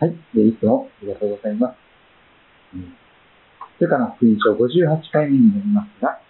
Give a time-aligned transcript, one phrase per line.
[0.00, 0.16] はい。
[0.34, 1.76] で、いつもありがとうございます。
[3.80, 6.20] ルカの福音書58回目になりますが、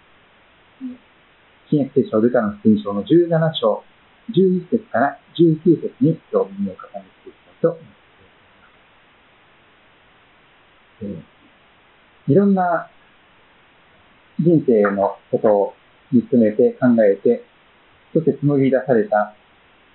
[1.69, 3.83] 新約聖書ルカの福音書の17章、
[4.29, 6.79] 11節から19節に今日耳を傾け
[7.23, 7.89] ていきたいと思いま
[12.27, 12.31] す。
[12.31, 12.89] いろんな
[14.39, 15.73] 人生のことを
[16.11, 17.43] 見つめて考えて、
[18.13, 19.35] そして紡ぎ出された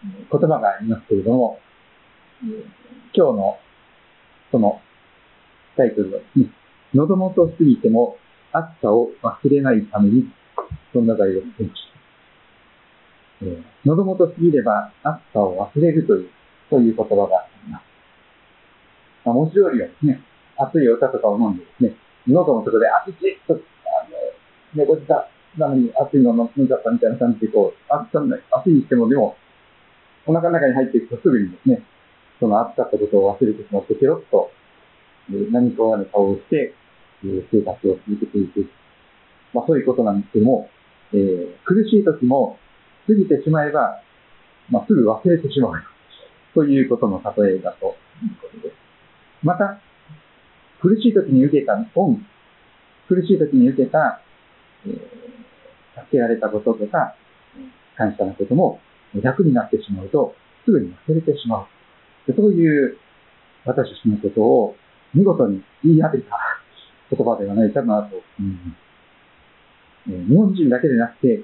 [0.02, 1.58] 言葉がありますけれども、
[3.12, 3.58] 今日の
[4.50, 4.80] その
[5.76, 6.50] タイトルは、ね
[6.92, 8.16] 喉元すぎても
[8.52, 10.24] 暑さを忘れないために、
[10.92, 11.82] そんな題をつけまし
[13.40, 13.46] た。
[13.84, 16.30] 喉元すぎれば暑さを忘れるという、
[16.68, 17.84] そういう言葉があります。
[19.24, 20.20] まあ、文字通りはですね、
[20.56, 21.94] 暑いお茶とかを飲んでですね、
[22.26, 23.64] 喉のところで暑いと、あの、
[24.74, 29.36] 猫舌なのに暑いの飲んじゃったみたいな感じで、こう、暑さない、暑いにしてもでも、
[30.26, 31.82] お腹の中に入っていくとすぐにですね、
[32.40, 34.50] その暑かったことを忘れてしまって、ペロッと、
[35.52, 36.74] 何かわぬ顔をして、
[37.22, 38.66] 生活を続けていく。
[39.52, 40.70] まあそういうことなんですけども、
[41.12, 42.58] えー、苦しい時も
[43.06, 44.02] 過ぎてしまえば、
[44.70, 45.82] まあすぐ忘れてしまう。
[46.54, 48.76] ということの例えだということです。
[49.42, 49.78] また、
[50.80, 52.26] 苦しい時に受けた恩、
[53.08, 54.20] 苦しい時に受けた、
[54.86, 57.14] えー、助けられたこととか、
[57.96, 58.80] 感謝のことも
[59.14, 61.66] 楽になってしまうと、すぐに忘れてしまう。
[62.26, 62.96] そういう
[63.64, 64.76] 私たちのことを
[65.14, 66.36] 見事に言い当てた
[67.10, 68.90] 言葉ではないかなと思います。
[70.06, 71.42] 日本人だけでなくて、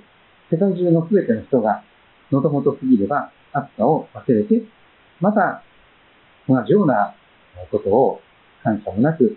[0.51, 1.83] 世界中の全ての人が
[2.31, 4.63] 喉元すぎれば暑さを忘れて、
[5.21, 5.63] また
[6.49, 7.15] 同じような
[7.71, 8.21] ことを
[8.63, 9.37] 感謝もなく、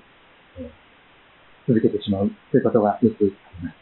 [1.68, 3.76] 続けてしまうということがよくあります。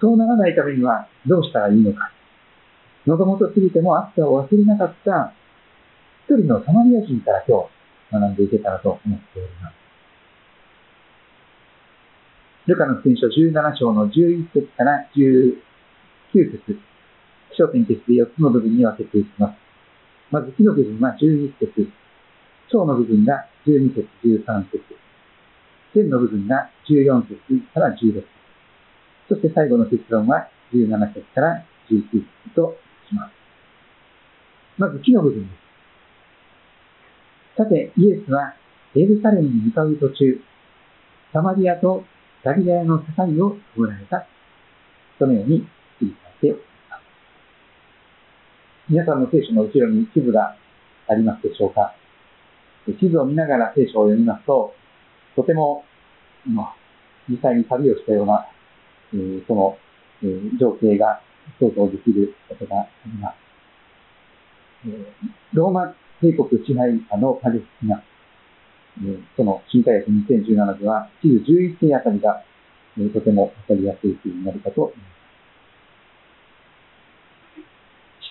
[0.00, 2.12] そうならないためにはどうしたらいいのか。
[3.06, 5.32] 喉元すぎても暑さを忘れなかった
[6.28, 7.72] 一人のサマリア人から今日
[8.12, 9.74] 学んでいけたらと思っております。
[12.66, 15.56] ルカの福音書17章の11節から19
[16.52, 16.60] 節、
[17.48, 19.56] 気象点結で4つの部分に分けていきます。
[20.30, 21.88] まず、木の部分は11節、
[22.70, 24.84] 章の部分が12節、13節、
[25.94, 27.40] 線の部分が14節
[27.72, 28.26] から16節、
[29.30, 32.76] そして最後の結論は17節から19節と
[33.08, 33.32] します。
[34.76, 35.67] まず、木の部分です。
[37.58, 38.54] さて、イエスは
[38.94, 40.40] エルサレムに向かう途中、
[41.32, 42.04] サマリアと
[42.44, 43.04] ガリラヤの境
[43.44, 44.28] を通られた。
[45.18, 45.66] そのように
[45.98, 47.02] 記されております。
[48.88, 50.56] 皆さんの聖書の後ろに地図が
[51.08, 51.96] ありますでしょうか
[52.86, 54.72] 地図を見ながら聖書を読みますと、
[55.34, 55.84] とても
[56.46, 56.76] ま、
[57.28, 58.46] 実際に旅をしたような、
[59.12, 59.76] えー、その、
[60.22, 61.20] えー、情景が
[61.58, 63.34] 想像できることがあります。
[64.86, 65.04] えー、
[65.54, 68.02] ローマ帝国支配下のパレスチナ、
[69.36, 72.42] その新海約2017では、地図11世あたりが、
[73.14, 75.18] とてもわかりやすい数になるかと思います。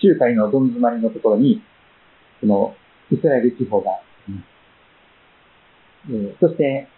[0.02, 1.62] 中海のどん詰まりのところに、
[2.40, 2.76] その、
[3.10, 6.36] イスラエル地方があります。
[6.40, 6.88] そして、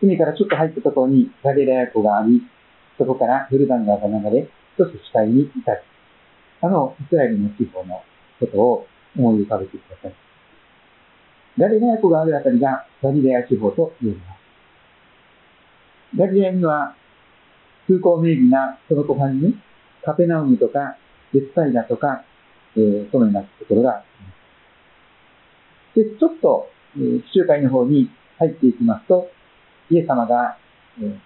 [0.00, 2.40] 海からちょっと入ったところにガリラヤ湖があり、
[2.96, 4.48] そこからヨルダン川が流れ、
[4.78, 5.82] そして視界に至る。
[6.62, 8.02] あの、イスラエルの地方の
[8.38, 10.14] ことを思い浮かべてください。
[11.58, 14.40] ガリレア湖があるあたりがガリレア地方と言われます。
[16.16, 16.94] ガリレアには
[17.86, 19.54] 空港名義なその湖畔に
[20.04, 20.96] カペナウムとか
[21.32, 22.24] ベスタイダとか、
[22.76, 26.10] えー、そのようなところがあります。
[26.12, 29.30] で、ちょっと、えー、地中海の方に入っていきますと、
[29.90, 30.56] イエス様が、
[31.00, 31.18] えー、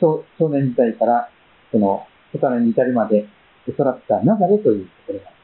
[0.00, 1.30] 少年時代から、
[1.70, 3.26] その、大人に至るまで
[3.68, 5.35] 育ったナザレというところが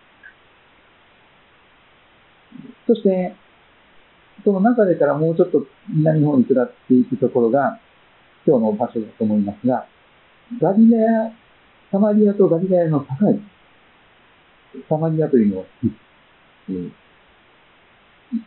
[2.86, 3.34] そして、
[4.44, 7.80] その中でからもうちょっと南の方に下っていくところが、
[8.46, 9.86] 今日の場所だと思いますが、
[10.60, 11.32] ガリラヤ、
[11.90, 13.06] サマリアとガリラヤの境、
[14.88, 15.64] サマリアというのは、
[16.68, 16.90] えー、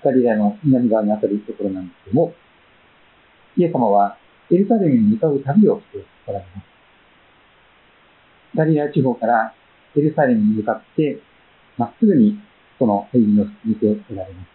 [0.03, 2.33] ガリラヤの南側に当たるところなんですけども、
[3.57, 4.17] イエス様は
[4.51, 6.65] エルサレムに向かう旅をしておられます。
[8.57, 9.53] ガリラヤ地方から
[9.95, 11.21] エルサレムに向かって、
[11.77, 12.37] まっすぐに
[12.79, 14.47] その歩みを進めておられます。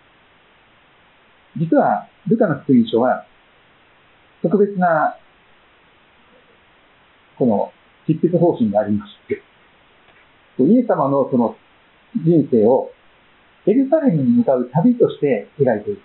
[1.59, 3.27] 実は、ルカの福音書は、
[4.43, 5.17] 特別な、
[7.39, 7.73] この、
[8.07, 9.43] 執筆方針がありまして、
[10.59, 11.57] イエス様のその
[12.17, 12.91] 人生を
[13.67, 16.03] エルサレムに向かう旅として描いている。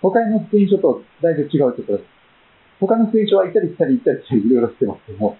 [0.00, 2.06] 他の福音書とだいぶ違うところです。
[2.80, 5.36] 他の福音書は行ったり来たり行ったりしたりいろいろしてますけども、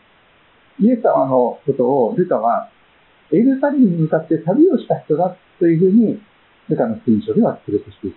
[0.81, 2.71] イエス様のことをルカは
[3.31, 6.21] エルサレムに向かって旅をした人だというふうに
[6.69, 8.17] ルカの福音書では記録している。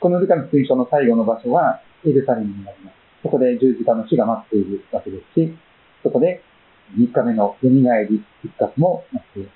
[0.00, 2.94] このルカの福音書の最後の場所はエルサレムになります。
[3.22, 5.56] そこで十字架の死が待っているわけですし、
[6.02, 6.42] そこで
[6.96, 9.50] 3日目の蘇り復活も待っている。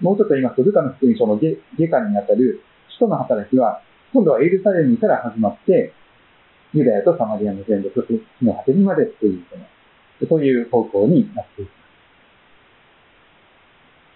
[0.00, 3.82] もうちょっと言いますと、ルカの福音書の下下にあたる使徒の働きは、
[4.12, 5.92] 今度はエルサレムから始まって、
[6.74, 9.44] ユダヤとサマリアの全土、そして地の果てにまでっていう、
[10.28, 11.74] そういう方向になっていきま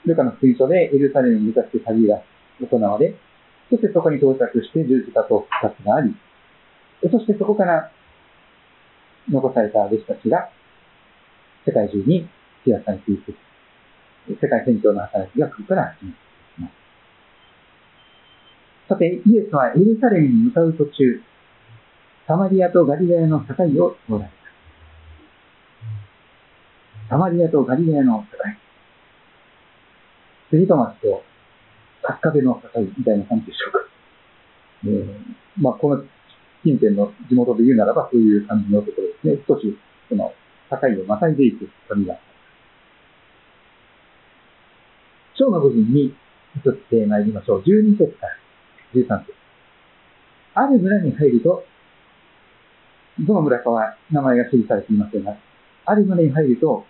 [0.04, 0.08] す。
[0.08, 2.22] ルカの福音書でエルサレムに向かって旅が
[2.60, 3.14] 行われ、
[3.70, 6.14] そしてそこに到着して十字架と復活があり、
[7.10, 7.90] そしてそこから
[9.30, 10.50] 残された弟子たちが
[11.64, 12.28] 世界中に
[12.64, 13.34] シェアされていく。
[14.40, 16.10] 世界宣教の働きがここから始ま
[16.58, 16.72] ります。
[18.88, 21.22] さて、イエスはエルサレムに向かう途中、
[22.26, 23.54] サマリアとガリラヤの境
[23.84, 24.30] を通られた。
[27.10, 28.38] サマリアとガリラヤの境。
[30.50, 31.24] スリトマスと
[32.02, 33.78] カッカベの境みたいな感じでしょうか。
[34.84, 36.04] えー、まあ、この
[36.62, 39.44] 近辺の地元で言うならばそういう感じのところですね。
[39.48, 39.76] 少し、
[40.08, 40.32] その、
[40.70, 42.18] 境をまたいでいく旅が。
[45.34, 46.14] 章の部分に
[46.64, 47.62] 移ってまいりましょう。
[47.62, 48.36] 12節から
[48.94, 49.34] 13節。
[50.54, 51.64] ある村に入ると、
[53.22, 55.36] どの村かは名前が記されていませんが、
[55.84, 56.84] ある村に入ると、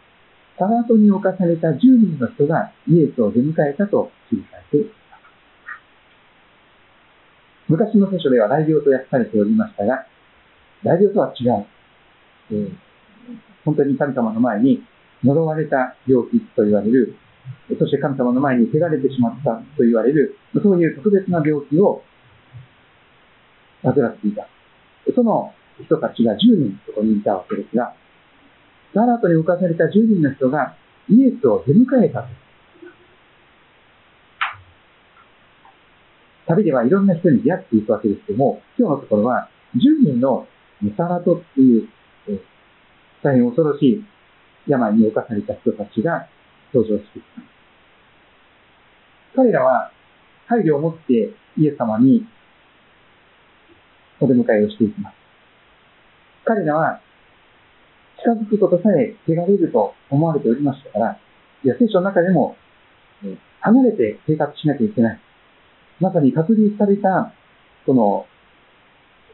[0.59, 4.93] サラトに侵された10人の人がイエスを出迎えたと記されています。
[7.69, 10.07] 昔の聖書では大病と訳されておりましたが、
[10.85, 11.67] 大病とは違う。
[12.51, 12.73] えー、
[13.65, 14.85] 本当に神様の前に
[15.25, 17.17] 呪われた病気と言われる、
[17.79, 22.03] そして神様の前に汚れてしまったと言われる、そういう特別な病気を
[23.83, 24.47] 患っていた。
[25.15, 25.53] その
[25.85, 27.95] 人たちが10人そこにいたわけですが、
[28.95, 30.77] ガラトに浮かされた10人の人が
[31.09, 32.27] イエスを出迎えた
[36.47, 40.47] 旅ではいろんな人に出会っていくわけですけども、今日のところは、10人の
[40.81, 41.89] ムサラトっていう、
[43.23, 44.05] 大変恐ろしい
[44.67, 46.29] 病に侵された人たちが
[46.75, 47.47] 登場してきます。
[49.37, 49.93] 彼らは
[50.47, 52.27] 配慮を持ってイエス様に
[54.21, 55.22] お出迎えをしていきます。
[56.45, 57.01] 彼らは
[58.19, 61.19] 近づくことさえ汚れると思われておりましたから、
[61.65, 62.57] いや聖書の中でも、
[63.61, 65.21] 離れて生活しなきゃいけない。
[66.01, 67.33] まさに隔離された、
[67.87, 68.27] その、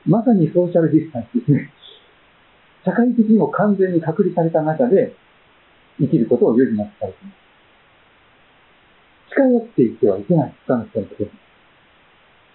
[0.06, 1.72] まさにソーシャルディスタンスですね。
[2.84, 5.14] 社会的にも完全に隔離された中で
[5.98, 7.38] 生きることを余儀なくされています。
[9.34, 11.30] 近寄っていってはいけない、他の人のことに。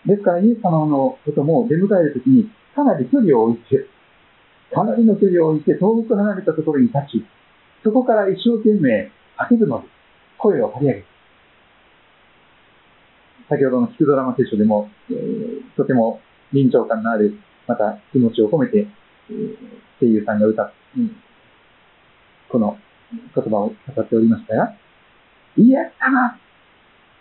[0.05, 3.87] ですから、イエス様のことも出迎えるときに、かなり距離を置いて、
[4.73, 7.25] かなりの距離を置いて、遠く離れたところに立ち、
[7.83, 9.93] そこから一生懸命叫ぶので。
[10.43, 11.05] 声を張り上げて。
[13.49, 16.19] 先ほどの聞くドラマ聖書でも、えー、とても
[16.51, 18.87] 臨場感のある、また気持ちを込めて、
[19.29, 19.57] えー、
[19.99, 21.15] 声優さんが歌っ、うん、
[22.49, 22.77] この
[23.33, 24.75] 言葉を語っておりましたが、
[25.55, 26.39] イエス様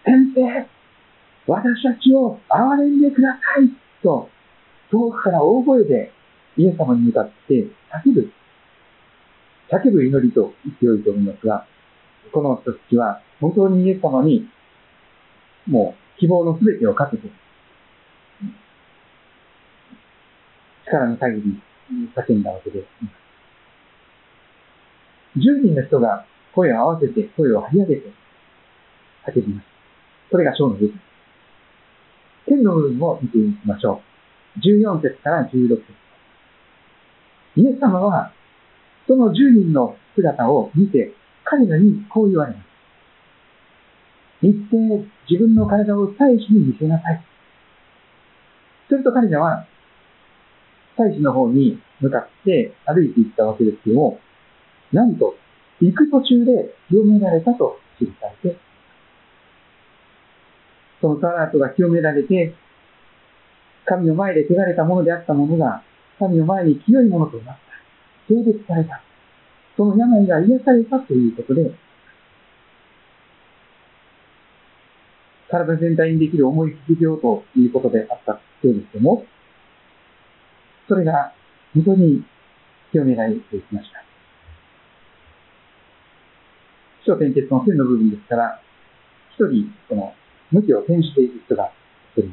[0.04, 0.66] 先生
[1.46, 3.68] 私たちを憐れんでください
[4.02, 4.28] と、
[4.90, 6.12] 遠くから大声で
[6.56, 7.66] イエス様に向かって
[8.04, 8.30] 叫ぶ。
[9.70, 11.66] 叫ぶ祈りと言ってよいと思いますが、
[12.32, 14.48] この人たちは本当にイエス様に
[15.66, 17.28] もう希望のすべてをかけて、
[20.84, 21.60] 力の限り
[22.14, 22.86] 叫んだわけです。
[25.36, 28.12] 10人の人が声を合わせて、声を張り上げて
[29.26, 29.66] 叫びます。
[30.30, 31.00] これが章の部分。
[32.46, 34.02] 天の部分を見ていきましょ
[34.56, 34.58] う。
[34.60, 36.01] 14節から16節。
[37.56, 38.32] イエス様は、
[39.06, 41.12] その10人の姿を見て、
[41.44, 42.66] 彼らにこう言われます。
[44.42, 47.24] 日程、自分の体を祭司に見せなさい。
[48.88, 49.66] すると彼らは、
[50.96, 54.18] 祭司の方に向かって歩いていったわけですけども、
[54.92, 55.36] なんと、
[55.80, 58.58] 行く途中で清められたと記されて、
[61.00, 62.54] そのサラートが清められて、
[63.84, 65.82] 神の前で汚れたものであったものが、
[66.22, 68.32] 神の前に清いものとなった。
[68.32, 69.02] 性別された。
[69.76, 71.72] その病が癒されたということで、
[75.50, 79.26] 体全体にできる重い副病ということであったそうですけども、
[80.88, 81.34] それが
[81.74, 82.24] 本当に
[82.92, 84.04] 清められていきました。
[87.02, 88.62] 気象転結の線の部分ですから、
[89.34, 90.14] 一人、この、
[90.52, 91.72] 向きを転じていく人が
[92.16, 92.32] 一人。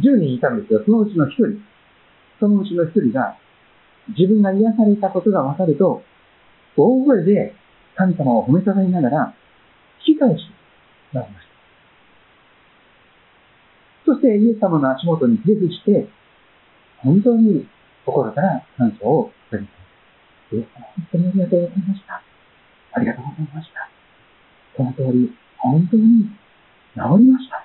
[0.00, 1.62] 10人いたんですが、そのうちの一人、
[2.40, 3.36] そのうちの一人が、
[4.16, 6.02] 自分が癒されたことが分かると、
[6.76, 7.54] 大声で
[7.96, 9.34] 神様を褒めたたえながら、
[10.06, 11.56] 引き返してなりました。
[14.06, 16.08] そしてイエス様の足元にひれして、
[16.98, 17.66] 本当に
[18.04, 19.66] 心から感謝を伝え
[20.50, 20.56] た。
[20.56, 22.22] イエス様、本当にありがとうございました。
[22.92, 23.90] ありがとうございました。
[24.76, 26.30] その通り、本当に
[26.94, 27.64] 治りました。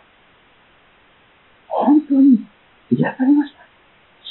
[1.67, 2.45] 本当に
[2.91, 3.50] 癒されました。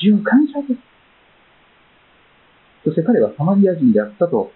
[0.01, 0.81] 主を感謝です。
[2.85, 4.51] そして彼はサマリア人であったと、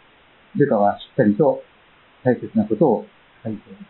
[0.57, 1.63] ルカはしっかりと
[2.25, 3.07] 大切なことを
[3.45, 3.85] 書いています。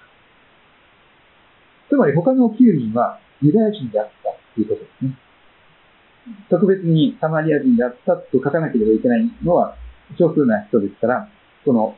[1.88, 5.16] つまり他の9人はユダヤ人であったということですね。
[6.50, 9.76] 特別にサマリア人であったと書かなければいけないのは
[10.18, 11.28] 少数な人ですから、
[11.64, 11.96] この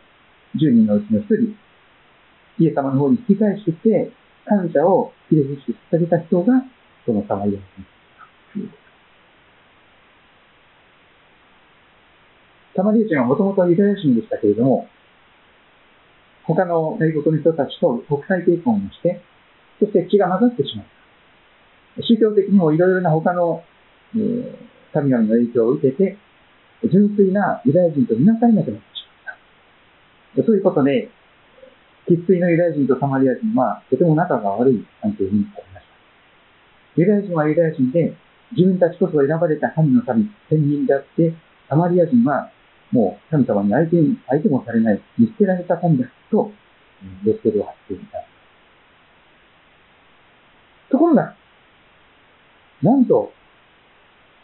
[0.56, 1.56] 10人のうちの1人、
[2.58, 4.12] イエス様の方に引き返してきて、
[4.44, 6.62] 感謝をひれ伏して捧げた人が、
[7.06, 7.60] このサマリア
[8.58, 8.68] 人
[12.76, 14.86] サマリア人はもともとユダヤ人でしたけれども、
[16.44, 19.20] 他の外国の人たちと国際結婚をして、
[19.80, 20.86] そして血が混ざってしまっ
[21.96, 22.02] た。
[22.02, 23.64] 宗教的にもいろいろな他の、
[24.14, 24.56] えー、
[24.92, 26.18] 神々の影響を受けて、
[26.84, 29.36] 純粋なユダヤ人とみなされなくなってしまっ
[30.36, 30.44] た。
[30.44, 31.08] そういうことで、
[32.06, 35.86] 生粋のユダヤ人とサマリア人はとても仲が悪い関係になりまし
[36.94, 37.00] た。
[37.00, 38.14] ユダヤ人はユダヤ人で、
[38.52, 41.34] 自分たちこそ選ばれた神の民、天人であって、
[41.68, 42.52] サマリア人は
[42.92, 46.52] もう神様に相手に、相手もされない、見捨てられた神だと、
[47.24, 48.24] レッテルを貼っていた。
[50.90, 51.34] ところが、
[52.82, 53.32] なんと、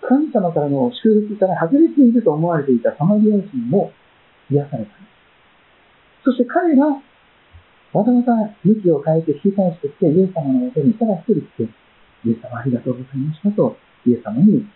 [0.00, 3.92] 神様からの祝福から外れていると思われていたサマリア人も
[4.50, 4.90] 癒された。
[6.24, 6.86] そして彼が
[7.92, 8.32] わざわざ
[8.64, 11.62] 向きを変えて引き返してきて、イエス様のもとにただ一人来て、
[12.24, 14.66] イエス様ありがとうございましたと、イエス様に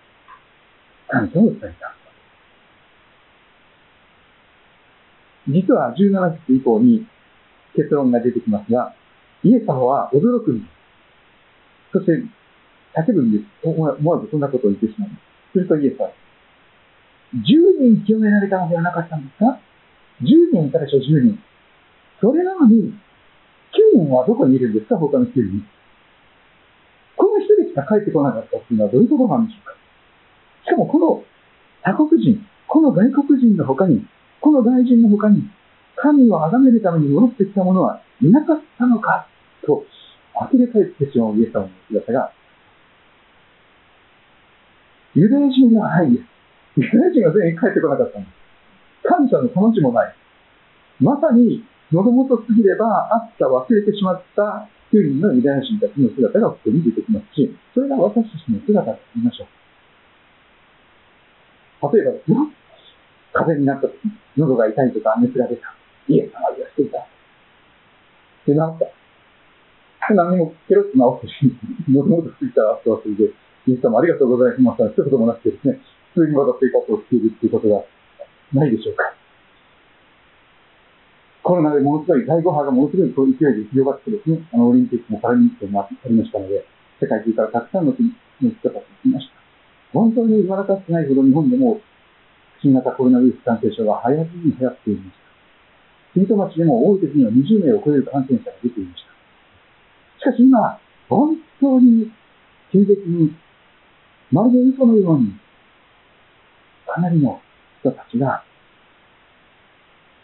[1.09, 2.06] 感謝を伝えた。
[5.49, 7.07] 実は17節以降に
[7.75, 8.95] 結論が出てきますが、
[9.45, 10.73] イエス様は驚くんです。
[11.93, 12.13] そして、
[12.97, 13.45] 叫ぶんです。
[13.63, 15.11] 思わずそんなことを言ってしまう。
[15.53, 16.11] すするとイエスは、
[17.35, 17.43] 10
[17.81, 19.61] 人清められたのではなかったんですか
[20.23, 21.39] ?10 人いたでしょ、10人。
[22.21, 22.95] それなのに、
[23.95, 24.97] 9人はどこにいるんですか？
[24.97, 25.67] 他の9人。
[27.17, 29.75] この1人しか帰ってこなかったっていうのはどういうことなんでしょうか？
[30.65, 31.25] しかもこの
[31.83, 34.07] 他国人、この外国人の他に、
[34.47, 35.43] この外人の他に、
[35.97, 39.27] 神を崇めるために戻ってきた者はいなかったのか
[39.67, 39.83] と、
[40.35, 42.31] 呆れ返ってしまうイエス様の姿が、
[45.17, 46.23] ユダヤ人ではないです。
[46.77, 49.09] ユダヤ人が全員帰ってこなかったんです。
[49.09, 50.15] 感謝のその字もない。
[51.01, 59.49] まさに喉元すぎれば、あった忘れてしまった9人のユダヤ人たちの姿がここに出てきますし、それが私たちの姿と言いましょ
[61.83, 61.97] う。
[61.97, 62.13] 例えば、
[63.37, 64.01] 風邪になった時、
[64.37, 65.77] 喉が痛いとか熱が出た。
[66.09, 67.05] イエス様がしていた。
[68.47, 70.15] で、治った。
[70.15, 71.53] 何もケロッと治ってし、
[71.91, 73.35] 喉元すぎた後はそれで、
[73.67, 74.89] イエス様ありがとうございました。
[74.89, 75.81] 一言もなくてですね、
[76.15, 77.85] 普通にまた生活をしているっていうことが
[78.55, 79.13] ないでしょうか。
[81.43, 86.65] コロナでものすごい、第5波がものすごい勢いで広がってですね、あの、オリンピックもパラリンピックもありましたので、
[86.99, 88.11] 世界中からたくさんの国
[88.43, 89.35] の人たちが来ました。
[89.93, 91.81] 本当にまだかつてないほど日本でも
[92.63, 95.27] 新型コロナウイルス感染症が流行りに流行っていました。
[96.15, 100.31] 国と町でも多い時には20名を超える感染者が出ていました。
[100.31, 102.11] しかし今、本当に
[102.73, 103.37] 急激に、
[104.33, 105.33] まるで嘘のように、
[106.87, 107.41] かなりの
[107.81, 108.43] 人たちが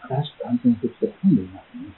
[0.01, 1.93] 新しく感染する人が住んでいますね。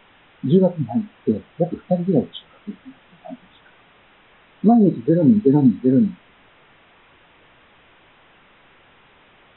[0.46, 4.68] 10月に入って、約2人ぐらいしか確認していませんでした。
[4.68, 6.18] 毎日0人、0人、0人。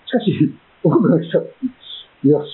[0.06, 0.54] しかし、
[0.88, 2.48] 多くの人、よし、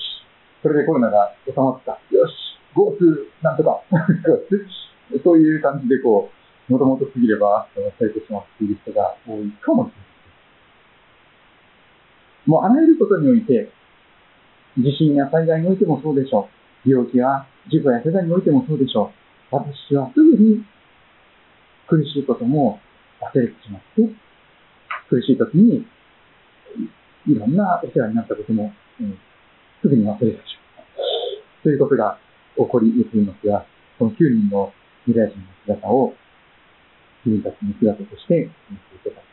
[0.61, 1.91] それでコロナが収まった。
[2.11, 2.33] よし、
[2.75, 3.81] GoTo なんとか。
[5.23, 6.29] そういう感じでこ
[6.67, 10.05] う、もともと過ぎれば忘れてしまっている人が多いかもしれない。
[12.47, 13.69] もうあらゆることにおいて、
[14.77, 16.49] 地震や災害においてもそうでしょ
[16.85, 16.89] う。
[16.89, 19.11] 病気や事故や怪我においてもそうでしょ
[19.51, 19.55] う。
[19.55, 20.65] 私はすぐに
[21.87, 22.79] 苦しいことも
[23.21, 24.09] 忘れてしまって、
[25.07, 25.85] 苦しい時に
[27.27, 29.17] いろんなお世話になったことも、うん、
[29.81, 30.85] すぐに忘れてしまう。
[31.63, 32.19] ということが
[32.55, 33.65] 起こり得ていますが、
[33.97, 34.71] この9人の
[35.07, 36.13] ユダヤ人の姿を
[37.25, 39.25] 自分たちの姿として見ていただきたい。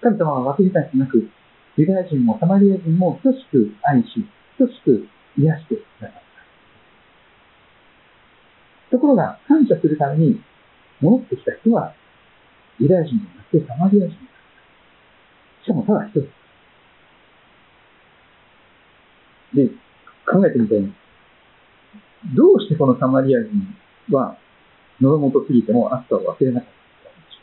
[0.00, 1.28] 神様は忘れたくなく、
[1.76, 4.24] ユダヤ人もサマリア人も等しく愛し、
[4.58, 6.22] 等しく癒してくださっ
[8.90, 8.96] た。
[8.96, 10.40] ところが、感謝するために
[11.00, 11.94] 戻ってきた人は、
[12.80, 14.16] ユダヤ人じゃなくてサマリア人だ。
[15.64, 16.20] しかもただ一人。
[19.54, 19.68] で、
[20.26, 20.92] 考えてみたいに、
[22.34, 23.50] どうしてこのサマリア人
[24.10, 24.36] は、
[25.00, 26.70] 喉元すぎても暑さを忘れなかっ
[27.04, 27.38] たんでしょ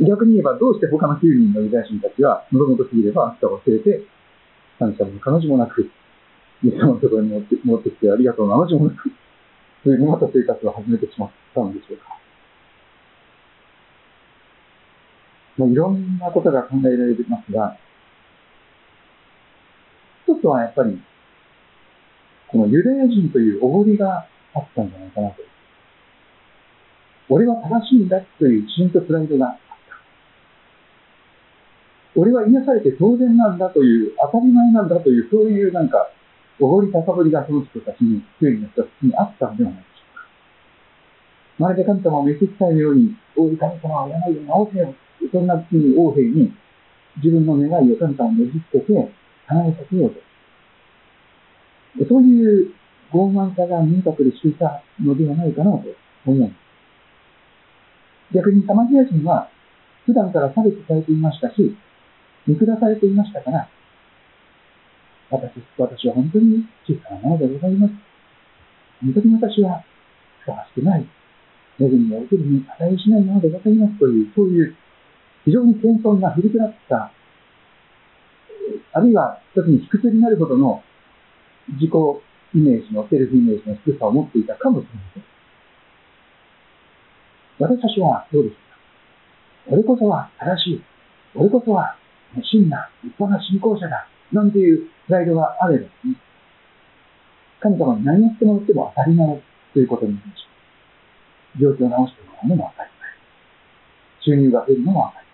[0.00, 0.08] うか。
[0.08, 4.04] 逆に言えば、どうして他の9人のユダヤ人たちは、喉元すぎれば暑さを忘れて、
[4.78, 5.90] 感謝も彼女もなく、
[6.64, 9.10] イエス様のところに持って持ってきてありがとうの話もなく、
[9.84, 12.18] そういうまた生活を始めてしまったんでしょうか。
[15.58, 17.76] もういろんなことが考えられますが、
[20.26, 21.00] 一つはやっぱり、
[22.48, 25.36] このユダヤ人というおごりがあったんじゃないかなと。
[27.28, 29.62] 俺は正しいんだという自信とプライドがあった。
[32.14, 36.10] 俺は癒されて当然なんだという、当たり前なんだという、そういうなんか、
[36.60, 40.26] おごり高ぶりがその人たちに、周囲の人たちにあったのではないでしょうか。
[41.58, 44.94] まるで神様を召し伝えるように、大い神様は病を治せよ。
[45.32, 46.52] そんな時に王兵に
[47.16, 49.12] 自分の願いを神様にねじつけて、
[49.46, 50.20] 離れさせようと。
[52.08, 52.72] そういう
[53.12, 55.84] 傲慢さが民族でしていたのではないかなと
[56.26, 56.50] 思う。
[58.34, 59.50] 逆にサマリア人は
[60.06, 61.76] 普段から差別されていましたし、
[62.46, 63.68] 見下されていましたから、
[65.32, 67.94] 私、私は本当に小さなものでございます。
[69.00, 69.82] 本当に私は
[70.44, 71.06] ふさわしくない。
[71.80, 74.76] 恵みを受けるに値しないものでございますという、そういう
[75.46, 77.10] 非常に謙遜な振りくらった、
[78.92, 80.82] あるいは一つに卑屈になるほどの
[81.80, 81.90] 自己
[82.54, 85.24] イメージの、セルフイメージの低さを持っていたかもしれません。
[87.58, 88.60] 私たちはどうですか？
[89.68, 90.82] 俺こそは正しい。
[91.34, 91.96] 俺こそは
[92.34, 94.06] 真な、立派な信仰者だ。
[94.32, 96.16] なんていうプライドがあればですね。
[97.60, 101.60] 神様に何やってもらっても当たり前ということになりました。
[101.60, 103.08] 病気を治してもらうのも当たり前。
[104.24, 105.28] 収入が増えるのも当たり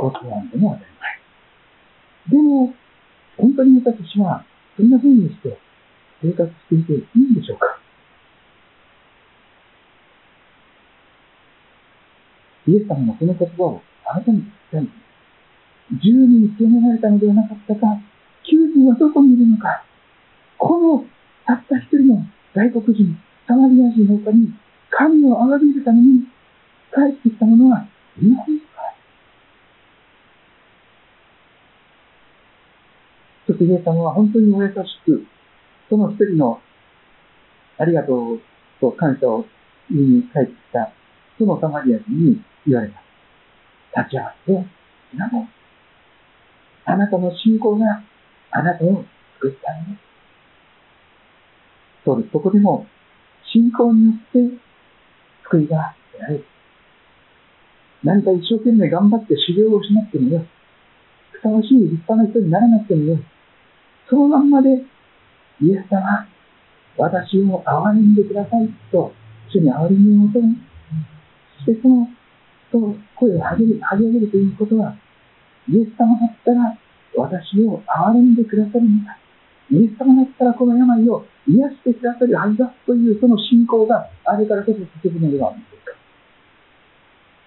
[0.00, 0.10] 前。
[0.10, 1.02] 交通安全も当たり前。
[2.30, 2.74] でも、
[3.36, 4.44] 本当に私は、
[4.76, 5.58] そんな風にして
[6.22, 7.78] 生活していていいんでしょうか？
[12.66, 14.94] イエス様もその言葉を改めて聞きたいんです。
[15.92, 17.86] 10人清められたのではなかったか、
[18.44, 19.84] 9人はどこにいるのか、
[20.58, 21.04] この
[21.46, 24.52] たった一人の外国人、サマリア人の他に、
[24.90, 26.20] 神を崇めるために
[26.92, 27.86] 帰ってきた者は
[28.20, 28.46] いない
[33.46, 34.74] そしてイエス様は本当にお優し
[35.04, 35.26] く、
[35.90, 36.60] その一人の
[37.78, 38.40] ありがとう
[38.80, 39.44] と感謝を
[39.90, 40.92] 言いに帰ってきた、
[41.38, 43.02] そのサマリア人に言われた。
[44.00, 44.52] 立ち上がって、
[45.16, 45.46] なぜ
[46.84, 48.02] あなたの信仰が
[48.50, 49.04] あなたを
[49.40, 50.12] 救ったのです。
[52.04, 52.32] そうです。
[52.32, 52.86] そこでも、
[53.52, 54.58] 信仰によって
[55.44, 56.44] 救いが得られる。
[58.02, 60.46] 何か一生懸命頑張って修行をしなくてもよい。
[61.30, 63.18] ふさわしい立派な人にならなくてもよい。
[64.10, 64.68] そのまんまで、
[65.60, 66.26] イエス様、
[66.96, 69.12] 私を憐れんでくださいと、
[69.48, 70.54] 主に憐れみを求め、
[71.64, 72.08] そしてその、
[72.72, 74.96] と声を張り上げるということは、
[75.68, 76.78] イエス様だったら
[77.14, 79.18] 私を憐れんでくださるのだ。
[79.70, 85.96] イエス様だったらこの病を癒してくださるはずだというその信仰があれからこそ叫ぶのではないですか。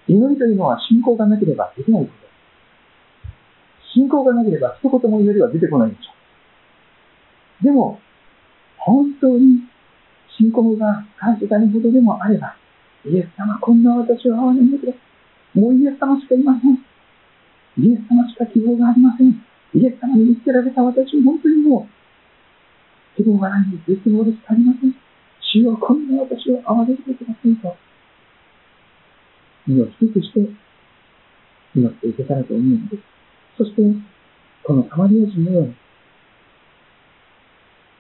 [0.07, 2.25] 祈りというのは信仰がなければできないこと。
[3.93, 6.11] 信仰がなければ一言も祈りは出てこないでしょ
[7.61, 7.63] う。
[7.63, 7.99] でも、
[8.77, 9.61] 本当に
[10.37, 12.55] 信仰が感じたいほどでもあれば、
[13.05, 14.97] イエス様、こんな私を憐れんでくださ
[15.55, 15.59] い。
[15.59, 16.84] もうイエス様しかいません。
[17.77, 19.29] イエス様しか希望がありません。
[19.73, 23.91] イエス様に見つけられた私、本当にもう、希望がないんです。
[23.91, 24.95] 絶望でしかありません。
[25.41, 27.75] 主よ、こんな私を憐れんでくださいと、
[29.67, 30.39] 身を低くして、
[31.75, 33.03] 祈っていけたらと思うのです。
[33.57, 33.81] そして、
[34.63, 35.75] このサマリア人のように、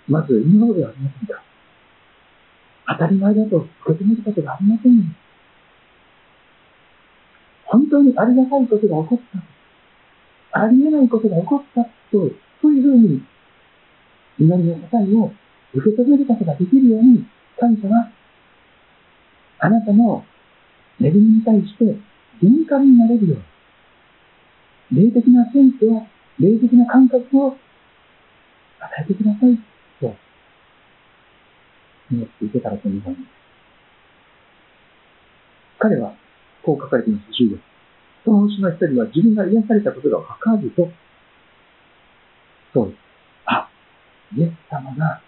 [0.07, 1.43] まず祈ろうではありませんか。
[2.87, 5.15] 当たり前だと受け止めることがありません。
[7.65, 9.54] 本当にありがたいことが起こった。
[10.57, 11.89] ありえないことが起こったと、
[12.61, 13.21] そういうふうに、
[14.39, 15.31] 祈りの答えを
[15.73, 17.25] 受け止めることができるように、
[17.59, 18.09] 神様、
[19.59, 20.23] あなたの
[21.01, 21.97] 恵みに対して
[22.41, 23.35] 敏感になれるよ
[24.91, 26.07] うに、霊的なセンスを、
[26.39, 27.57] 霊的な感覚を
[28.79, 29.59] 与えてください。
[29.99, 30.15] と
[32.11, 33.17] 祈っていけたらと思います。
[35.79, 36.15] 彼は、
[36.63, 37.74] こう書かれています、10月。
[38.25, 40.89] そのうちの一人は自分が癒されたことがわかると、
[42.73, 42.97] そうです。
[43.45, 43.69] あ、
[44.35, 45.21] イエス様が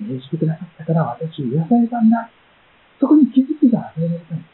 [0.00, 2.30] 命じてくださったから私を癒されたんだ。
[2.98, 4.44] そこに気づきが与えられたん。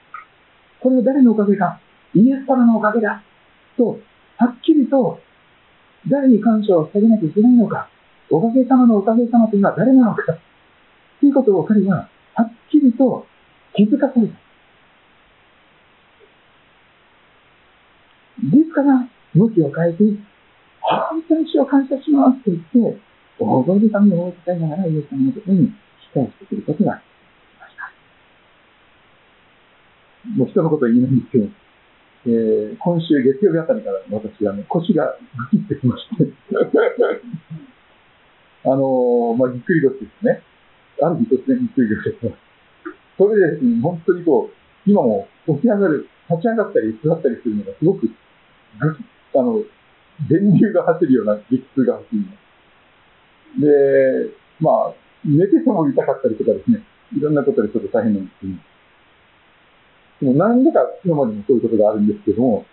[0.80, 1.80] これは誰のおかげか
[2.12, 3.22] イエス様のおかげだ。
[3.76, 4.00] と
[4.36, 5.20] はっきりと
[6.10, 7.88] 誰に感謝を捧げなきゃいけないのか、
[8.30, 10.22] おかげさまのおかげさまというのは誰なのか、
[11.20, 13.26] ということを彼ははっきりと
[13.76, 14.34] 気づかされた。
[18.42, 20.04] ですから、向きを変えて、
[20.80, 23.00] 本当に主を感謝しますと言って、
[23.38, 25.72] 大声で神を大伝えながらイエス様のところに
[26.14, 27.00] 控えしてくることがま
[27.68, 27.92] した。
[30.36, 31.48] もう人のこと言いないんですけど、
[32.26, 35.16] えー、今週月曜日あたりから私はね、腰が
[35.50, 36.28] グキってきまして
[38.64, 40.42] あのー、まあ、ぎっくり腰ですね。
[41.00, 42.50] ある日突然ぎっくり腰が来ます。
[43.16, 48.10] それでですね、本当にこう、今も起き上がる、立ち上がったり座ったりするのがすごく、
[49.40, 49.64] あの、
[50.28, 53.60] 電流が走るような激痛が走ります。
[53.60, 56.84] で、まあ、寝てても痛かったりとかですね、
[57.16, 58.52] いろんなことでちょっと大変なんですけど、
[60.20, 62.66] でも何度か今までもそういうことがあるんですけども、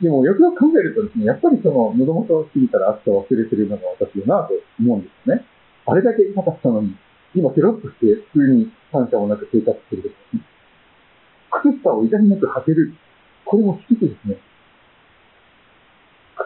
[0.00, 5.44] でもよくよく考えるとですね、やっぱりその喉元を過ぎたら暑さを忘れてるのが私だなと思うんですね。
[5.86, 6.94] あれだけ痛かったのに、
[7.34, 10.42] 今ケロッとして普通に感謝もなく生活してるとかね。
[11.50, 12.94] 靴下を痛みなく履ける。
[13.44, 14.38] これも奇跡ですね。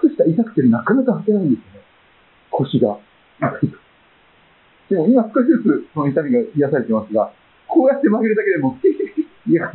[0.00, 1.86] 靴下痛くてなかなか履けないんですよね。
[2.50, 2.98] 腰が。
[4.88, 7.32] でも今少しずつその痛みが癒されてますが、
[7.66, 8.78] こうやって曲げるだけでも、
[9.46, 9.72] いや、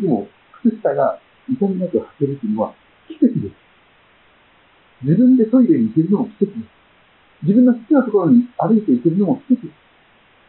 [0.00, 0.28] でも、
[0.62, 2.74] 靴下が痛みなく履けるというのは
[3.08, 3.54] 奇跡です。
[5.02, 6.78] 自分でトイレに行けるのも奇跡です。
[7.42, 9.74] 自分の好きなところに歩いて行けるのも奇跡です。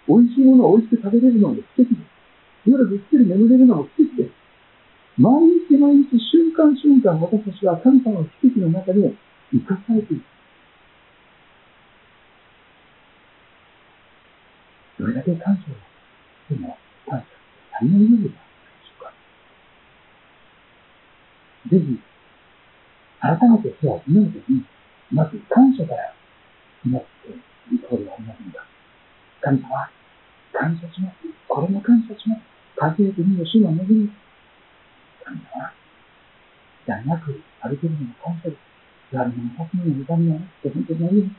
[0.08, 2.02] 美味しいものを美味しく食べれるのも奇跡です。
[2.66, 4.39] 夜ぐっすり眠れるのも奇跡です。
[5.20, 5.36] 毎
[5.68, 9.14] 日毎日瞬間瞬間私たちは神様の奇跡の中で
[9.52, 10.24] 生かされている。
[14.98, 17.26] どれだけ感謝をしても、感謝
[17.84, 19.12] 足りないようではないでしょうか。
[21.68, 22.00] ぜひ、
[23.20, 24.64] 改めて手を祈るときに、
[25.12, 26.16] まず感謝から
[26.86, 28.64] 祈っていこうではありませんか。
[29.42, 29.68] 神様、
[30.54, 31.16] 感謝します。
[31.50, 32.42] これも感謝します。
[32.78, 34.10] 風よ国の主の恵み。
[35.30, 35.72] 神様、
[36.88, 38.60] 残なく歩けるのも感謝です。
[39.14, 41.32] 誰も立つのも痛みはなくて、本当に何より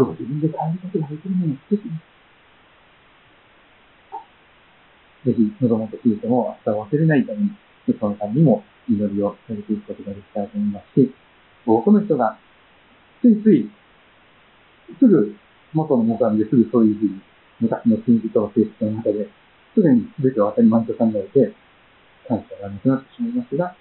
[0.00, 2.00] こを自分で変えることができるのも奇跡です。
[5.26, 7.50] ぜひ、喉元聞いても明日を忘れないために、
[8.00, 11.12] そのためにも祈りをされていくことができたらと思いますし、
[11.66, 12.38] 多くの人が、
[13.20, 13.70] ついつい、
[14.98, 15.36] すぐ
[15.74, 17.20] 元の元ですぐそういうふうに、
[17.60, 19.28] 昔の信じとの性質の中で、
[19.74, 21.54] すでに全てを当たり前と考えて、
[22.28, 23.76] 感謝がなくなってしまいますが、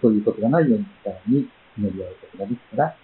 [0.00, 2.96] そういうことがないように、さらに祈り合うことができたら、